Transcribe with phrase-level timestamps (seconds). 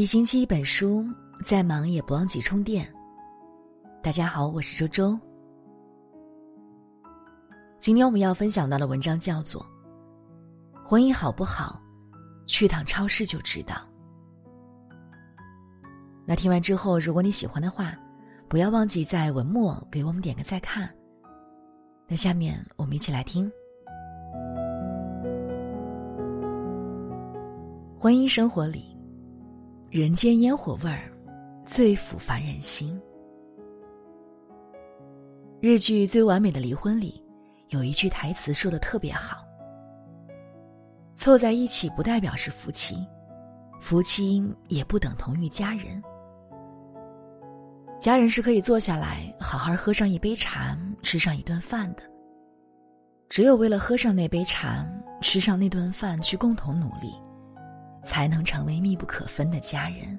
[0.00, 1.04] 一星期一本书，
[1.44, 2.90] 再忙也不忘记充电。
[4.02, 5.20] 大家好，我是周周。
[7.78, 9.60] 今天我们要分享到的文章叫做
[10.88, 11.78] 《婚姻好不好，
[12.46, 13.74] 去趟超市就知道》。
[16.24, 17.94] 那听完之后，如果你喜欢的话，
[18.48, 20.88] 不要忘记在文末给我们点个再看。
[22.08, 23.52] 那下面我们一起来听。
[27.98, 28.89] 婚姻生活里，
[29.90, 31.10] 人间烟火味儿
[31.66, 32.96] 最抚凡人心。
[35.60, 37.20] 日剧《最完美的离婚》里
[37.70, 39.38] 有一句台词说的特别好
[41.16, 43.04] ：“凑在一起不代表是夫妻，
[43.80, 46.00] 夫妻也不等同于家人。
[47.98, 52.02] 家人是可以坐下来好好喝上一杯茶，吃上一顿饭的。
[53.28, 54.86] 只有为了喝上那杯茶，
[55.20, 57.12] 吃上那顿饭去共同努力，
[58.02, 60.18] 才能成为密不可分的家人。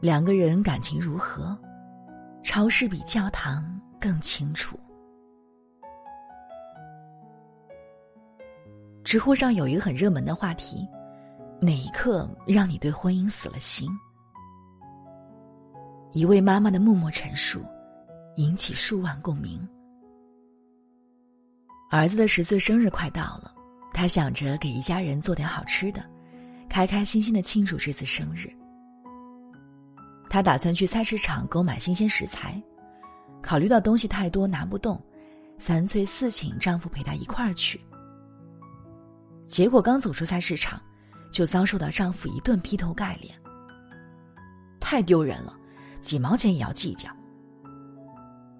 [0.00, 1.56] 两个人感情如何？”
[2.42, 3.64] 超市比教堂
[4.00, 4.78] 更清楚。
[9.02, 10.88] 知乎上有一个很热门的话题：
[11.60, 13.90] 哪一刻让你对婚姻死了心？
[16.12, 17.64] 一位妈妈的默默陈述，
[18.36, 19.68] 引起数万共鸣。
[21.90, 23.52] 儿子的十岁生日快到了，
[23.96, 26.04] 他想着给一家人做点好吃的，
[26.68, 28.46] 开开心心的庆祝这次生日。
[30.28, 32.62] 她打算去菜市场购买新鲜食材，
[33.40, 35.02] 考虑到东西太多拿不动，
[35.56, 37.80] 三催四请丈夫陪她一块儿去。
[39.46, 40.78] 结果刚走出菜市场，
[41.32, 43.34] 就遭受到丈夫一顿劈头盖脸。
[44.78, 45.56] 太丢人了，
[46.02, 47.08] 几毛钱也要计较？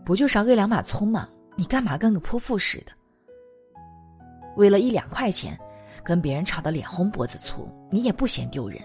[0.02, 1.28] 不就少给两把葱吗？
[1.56, 2.92] 你干嘛跟个泼妇似的？
[4.56, 5.58] 为了一两块钱，
[6.02, 8.80] 跟别人吵得脸红脖子粗，你也不嫌丢人？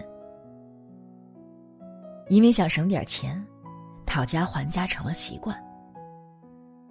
[2.28, 3.42] 因为想省点钱，
[4.06, 5.56] 讨价还价成了习惯。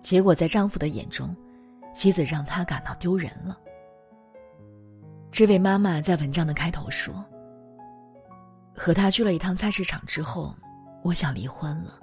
[0.01, 1.35] 结果在丈夫的眼中，
[1.93, 3.57] 妻子让他感到丢人了。
[5.31, 7.23] 这位妈妈在文章的开头说
[8.75, 10.53] ：“和他去了一趟菜市场之后，
[11.03, 11.99] 我想离婚了。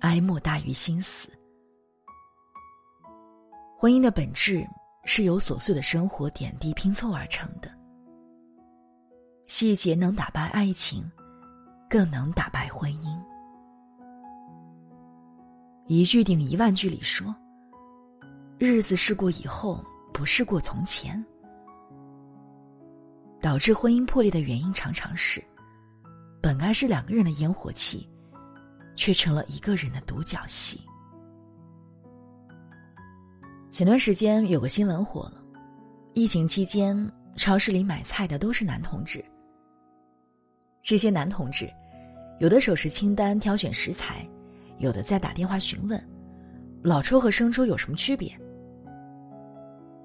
[0.00, 1.28] 哀莫大于心死。
[3.78, 4.66] 婚姻的本质
[5.04, 7.70] 是由琐碎的生活点滴拼凑而成的。”
[9.46, 11.08] 细节能打败爱情，
[11.88, 13.16] 更能打败婚姻。
[15.86, 17.32] 一句顶一万句里说
[18.58, 21.24] ：“日子是过以后，不是过从前。”
[23.40, 25.40] 导致婚姻破裂的原因常常是，
[26.42, 28.08] 本该是两个人的烟火气，
[28.96, 30.80] 却成了一个人的独角戏。
[33.76, 35.34] 前段时间有个新闻火了，
[36.14, 36.96] 疫情期间
[37.36, 39.22] 超市里买菜的都是男同志。
[40.80, 41.70] 这些男同志，
[42.40, 44.26] 有的手持清单挑选食材，
[44.78, 46.02] 有的在打电话询问，
[46.82, 48.34] 老抽和生抽有什么区别？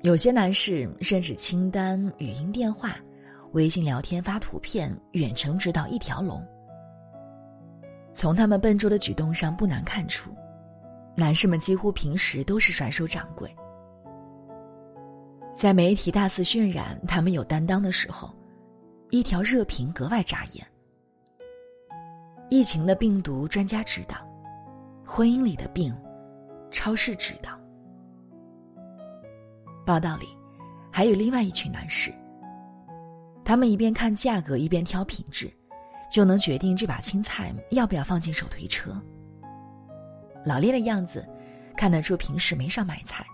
[0.02, 2.98] 有些男士甚至清单、语音电话、
[3.54, 6.46] 微信聊天发图片，远程指导一条龙。
[8.14, 10.30] 从他们笨拙的举动上不难看出，
[11.16, 13.54] 男士们几乎平时都是甩手掌柜。
[15.54, 18.34] 在媒体大肆渲染他们有担当的时候，
[19.10, 20.66] 一条热评格外扎眼。
[22.50, 24.16] 疫情的病毒，专家指导；
[25.06, 25.96] 婚姻里的病，
[26.72, 27.52] 超市指导。
[29.86, 30.28] 报道里，
[30.92, 32.12] 还有另外一群男士。
[33.44, 35.52] 他们一边看价格，一边挑品质，
[36.10, 38.96] 就能决定这把青菜要不要放进手推车。
[40.46, 41.28] 老练的样子，
[41.78, 43.26] 看得出平时没少买菜。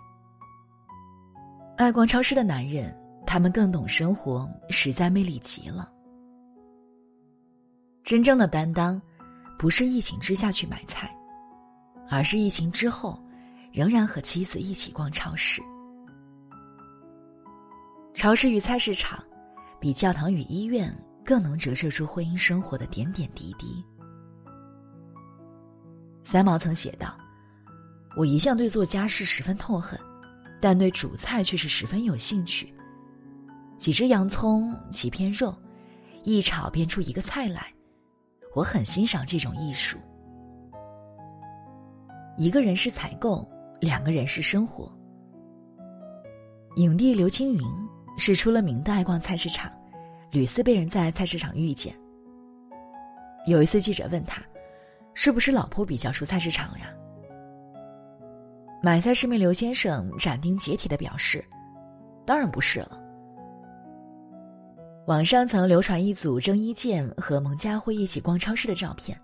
[1.78, 2.95] 爱逛超市的男人，
[3.25, 5.91] 他们更懂生活，实在魅力极了。
[8.03, 9.01] 真正的担当，
[9.59, 11.13] 不是疫情之下去买菜，
[12.09, 13.19] 而是疫情之后，
[13.71, 15.62] 仍然和妻子一起逛超市。
[18.13, 19.24] 超市与菜市场，
[19.80, 20.92] 比教堂与医院
[21.24, 23.86] 更能折射出婚姻生活的点点滴滴。
[26.29, 27.15] 三毛曾写道
[28.18, 29.97] ：“我一向对做家事十分痛恨，
[30.59, 32.74] 但对煮菜却是十分有兴趣。
[33.77, 35.56] 几只洋葱，几片肉，
[36.24, 37.74] 一炒便出一个菜来。”
[38.53, 39.97] 我很欣赏这种艺术。
[42.35, 44.91] 一个人是采购，两个人是生活。
[46.75, 47.62] 影帝刘青云
[48.18, 49.71] 是出了名的爱逛菜市场，
[50.31, 51.95] 屡次被人在菜市场遇见。
[53.45, 54.44] 有一次记者问他
[55.19, 56.94] ：“是不是老婆比较熟菜市场呀？”
[58.84, 61.44] 买菜市民刘先生斩钉截铁的表示
[62.24, 63.00] ：“当然不是了。”
[65.08, 69.19] 网上曾流传一组郑伊健和蒙嘉慧一起逛超市的照片，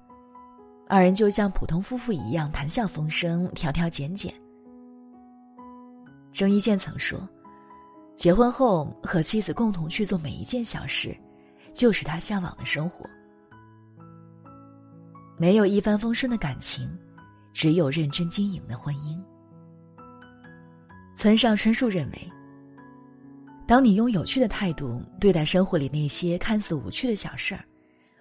[0.87, 4.33] 二人就像普通夫妇一样谈笑风生、条条剪剪。
[6.31, 7.19] 郑伊健曾说
[8.17, 11.15] ：“结婚后和妻子共同去做每一件小事，
[11.71, 13.05] 就是他向往的生活。
[15.43, 16.89] 没有一帆风顺的感情，
[17.51, 19.21] 只有认真经营的婚姻。”
[21.17, 22.31] 村上春树认为。
[23.67, 27.65] 当你用有趣的态度对待生活里那些看似无趣的小事儿，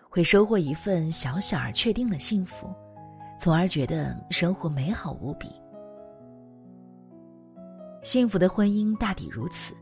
[0.09, 2.75] 会收获一份小小而确定的幸福，
[3.39, 5.49] 从而觉得生活美好无比。
[8.03, 9.75] 幸福的婚姻大抵如此：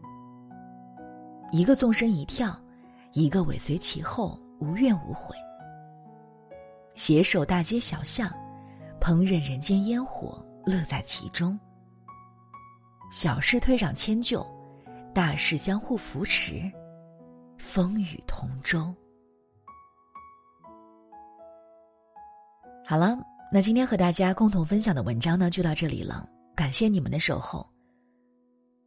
[1.53, 2.55] 一个纵身一跳，
[3.15, 5.35] 一个尾随其后，无怨无悔，
[7.00, 8.31] 携手大街小巷，
[9.00, 11.58] 烹饪人间烟火，乐在其中。
[13.11, 14.47] 小事推让迁就。
[15.14, 16.70] 大事相互扶持，
[17.56, 18.94] 风雨同舟。
[22.85, 23.19] 好了，
[23.50, 26.29] 那今天和大家共同分享的文章呢，就到这里了。
[26.55, 27.67] 感谢你们的守候。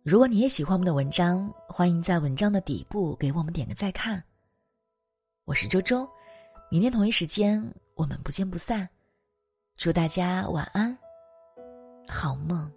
[0.03, 4.23] 如果你也喜欢我们的文章，欢迎在文章的底部给我们点个再看。
[5.45, 6.07] 我是周周，
[6.69, 7.59] 明天同一时间
[8.03, 8.89] 我们不见不散。
[9.77, 10.97] 祝大家晚安，
[12.05, 12.69] 好梦。